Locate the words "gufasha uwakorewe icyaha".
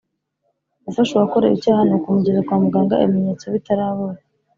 0.85-1.81